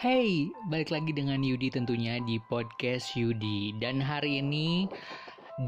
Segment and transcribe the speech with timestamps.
[0.00, 3.76] Hey, balik lagi dengan Yudi tentunya di podcast Yudi.
[3.76, 4.88] Dan hari ini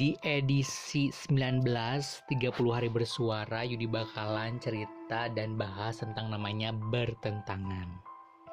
[0.00, 2.40] di edisi 19 30
[2.72, 7.92] hari bersuara Yudi bakalan cerita dan bahas tentang namanya bertentangan.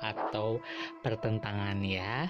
[0.03, 0.59] Atau
[0.99, 2.27] pertentangan ya.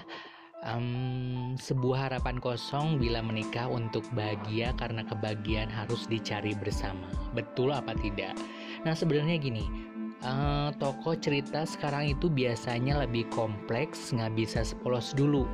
[0.62, 7.10] Um, Sebuah harapan kosong bila menikah untuk bahagia karena kebahagiaan harus dicari bersama.
[7.34, 8.38] Betul apa tidak?
[8.86, 9.89] Nah sebenarnya gini
[10.24, 15.44] uh, tokoh cerita sekarang itu biasanya lebih kompleks, nggak bisa sepolos dulu.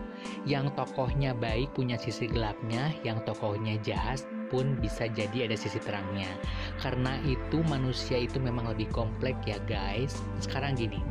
[0.48, 6.30] Yang tokohnya baik punya sisi gelapnya, yang tokohnya jahat pun bisa jadi ada sisi terangnya.
[6.79, 10.15] Karena itu manusia itu memang lebih kompleks ya guys.
[10.39, 11.03] Sekarang gini,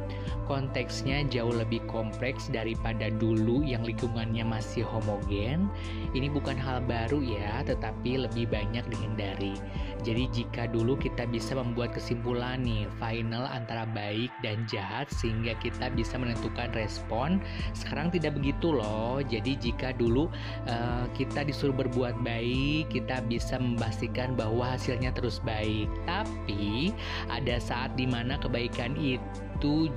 [0.45, 5.70] konteksnya jauh lebih kompleks daripada dulu yang lingkungannya masih homogen.
[6.13, 9.58] Ini bukan hal baru ya, tetapi lebih banyak dihindari.
[10.05, 15.89] Jadi jika dulu kita bisa membuat kesimpulan nih final antara baik dan jahat sehingga kita
[15.98, 17.41] bisa menentukan respon,
[17.73, 19.25] sekarang tidak begitu loh.
[19.25, 20.30] Jadi jika dulu
[20.70, 25.89] uh, kita disuruh berbuat baik, kita bisa memastikan bahwa hasilnya terus baik.
[26.05, 26.94] Tapi
[27.33, 29.25] ada saat di mana kebaikan itu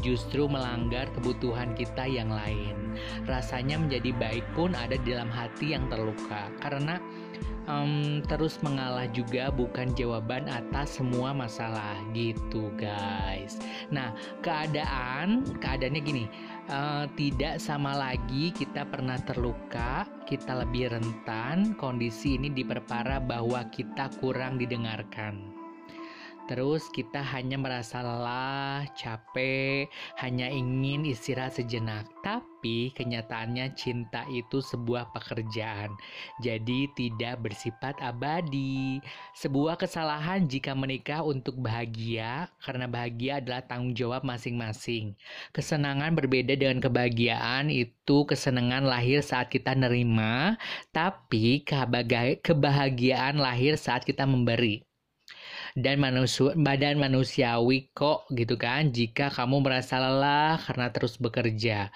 [0.03, 2.95] justru melanggar kebutuhan kita yang lain.
[3.27, 6.98] Rasanya menjadi baik pun ada di dalam hati yang terluka karena
[7.69, 13.61] um, terus mengalah juga bukan jawaban atas semua masalah gitu guys.
[13.92, 16.25] Nah keadaan keadaannya gini
[16.73, 24.09] uh, tidak sama lagi kita pernah terluka kita lebih rentan kondisi ini diperparah bahwa kita
[24.19, 25.58] kurang didengarkan.
[26.49, 29.85] Terus kita hanya merasa lelah, capek,
[30.17, 32.09] hanya ingin istirahat sejenak.
[32.25, 35.93] Tapi kenyataannya cinta itu sebuah pekerjaan.
[36.41, 38.97] Jadi tidak bersifat abadi.
[39.37, 45.13] Sebuah kesalahan jika menikah untuk bahagia karena bahagia adalah tanggung jawab masing-masing.
[45.53, 50.57] Kesenangan berbeda dengan kebahagiaan itu kesenangan lahir saat kita nerima,
[50.97, 51.61] tapi
[52.41, 54.88] kebahagiaan lahir saat kita memberi
[55.74, 61.90] dan manusia badan manusiawi kok gitu kan jika kamu merasa lelah karena terus bekerja.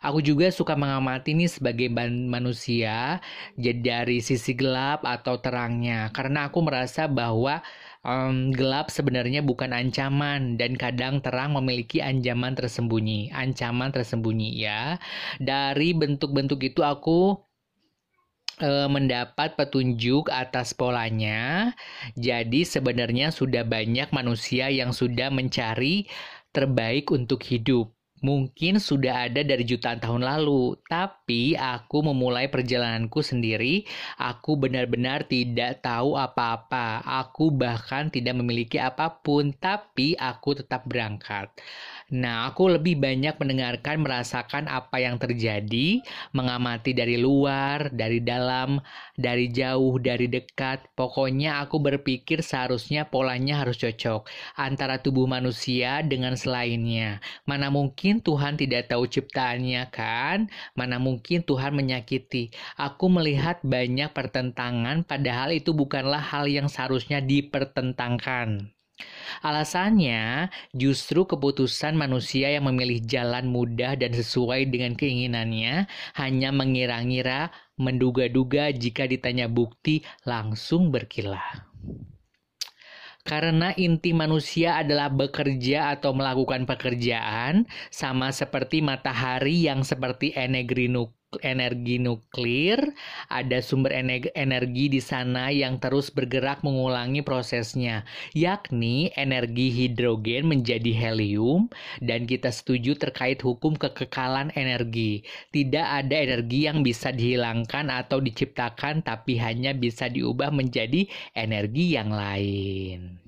[0.00, 1.90] Aku juga suka mengamati ini sebagai
[2.28, 3.18] manusia
[3.58, 6.12] jadi dari sisi gelap atau terangnya.
[6.14, 7.60] Karena aku merasa bahwa
[8.06, 13.34] um, gelap sebenarnya bukan ancaman dan kadang terang memiliki ancaman tersembunyi.
[13.34, 14.96] Ancaman tersembunyi ya.
[15.42, 17.47] Dari bentuk-bentuk itu aku
[18.62, 21.74] e, mendapat petunjuk atas polanya.
[22.14, 26.06] Jadi sebenarnya sudah banyak manusia yang sudah mencari
[26.54, 27.97] terbaik untuk hidup.
[28.18, 33.86] Mungkin sudah ada dari jutaan tahun lalu, tapi aku memulai perjalananku sendiri.
[34.18, 37.04] Aku benar-benar tidak tahu apa-apa.
[37.04, 41.52] Aku bahkan tidak memiliki apa pun, tapi aku tetap berangkat.
[42.08, 46.00] Nah, aku lebih banyak mendengarkan, merasakan apa yang terjadi,
[46.32, 48.80] mengamati dari luar, dari dalam,
[49.12, 50.88] dari jauh, dari dekat.
[50.96, 54.24] Pokoknya aku berpikir seharusnya polanya harus cocok
[54.56, 57.20] antara tubuh manusia dengan selainnya.
[57.44, 60.48] Mana mungkin Tuhan tidak tahu ciptaannya kan?
[60.72, 62.48] Mana mungkin Tuhan menyakiti.
[62.80, 68.72] Aku melihat banyak pertentangan padahal itu bukanlah hal yang seharusnya dipertentangkan.
[69.46, 75.86] Alasannya, justru keputusan manusia yang memilih jalan mudah dan sesuai dengan keinginannya
[76.18, 81.70] hanya mengira-ngira, menduga-duga jika ditanya bukti langsung berkilah.
[83.28, 90.88] Karena inti manusia adalah bekerja atau melakukan pekerjaan, sama seperti matahari yang seperti energi
[91.44, 92.80] energi nuklir,
[93.28, 93.92] ada sumber
[94.32, 101.68] energi di sana yang terus bergerak mengulangi prosesnya, yakni energi hidrogen menjadi helium,
[102.00, 105.20] dan kita setuju terkait hukum kekekalan energi.
[105.52, 111.04] Tidak ada energi yang bisa dihilangkan atau diciptakan, tapi hanya bisa diubah menjadi
[111.36, 113.20] energi yang lain.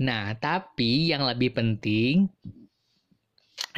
[0.00, 2.26] Nah, tapi yang lebih penting,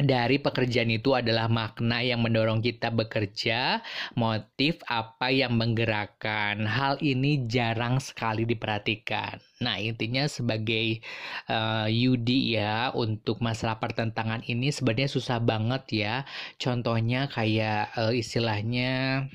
[0.03, 3.79] dari pekerjaan itu adalah makna yang mendorong kita bekerja,
[4.19, 6.67] motif apa yang menggerakkan.
[6.67, 9.39] Hal ini jarang sekali diperhatikan.
[9.63, 10.99] Nah, intinya sebagai
[11.47, 16.15] uh, Yudi ya untuk masalah pertentangan ini sebenarnya susah banget ya.
[16.59, 19.25] Contohnya kayak uh, istilahnya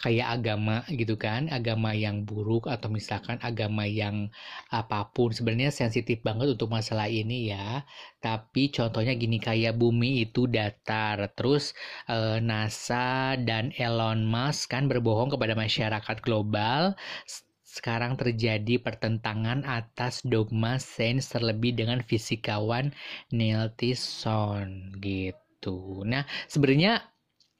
[0.00, 4.32] kayak agama gitu kan, agama yang buruk atau misalkan agama yang
[4.72, 7.84] apa pun sebenarnya sensitif banget untuk masalah ini ya.
[8.24, 11.76] Tapi contohnya gini kayak bumi itu datar, terus
[12.08, 16.96] eh, NASA dan Elon Musk kan berbohong kepada masyarakat global
[17.70, 22.90] sekarang terjadi pertentangan atas dogma sains terlebih dengan fisikawan
[23.30, 26.02] Neil Tyson gitu.
[26.02, 26.98] Nah, sebenarnya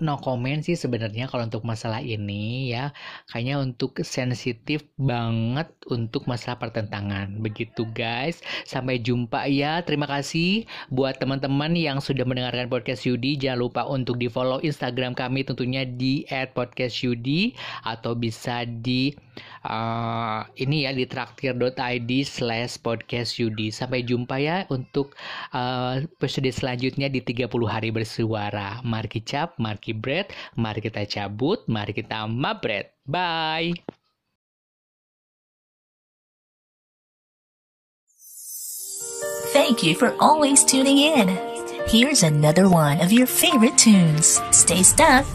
[0.00, 2.97] no comment sih sebenarnya kalau untuk masalah ini ya.
[3.29, 7.38] Kayaknya untuk sensitif banget untuk masalah pertentangan.
[7.38, 8.41] Begitu guys.
[8.64, 9.85] Sampai jumpa ya.
[9.85, 13.37] Terima kasih buat teman-teman yang sudah mendengarkan podcast Yudi.
[13.37, 17.55] Jangan lupa untuk di follow Instagram kami tentunya di @podcastyudi
[17.85, 19.12] atau bisa di
[19.64, 23.69] uh, ini ya di traktir.id slash podcast Yudi.
[23.69, 25.12] Sampai jumpa ya untuk
[25.52, 28.81] uh, episode selanjutnya di 30 hari bersuara.
[28.81, 29.56] Mari cap
[29.90, 30.26] mari bread.
[30.54, 32.94] Mari kita cabut, mari kita mabret.
[33.06, 33.75] Bye.
[39.50, 41.34] Thank you for always tuning in.
[41.90, 44.38] Here's another one of your favorite tunes.
[44.54, 45.26] Stay stuck.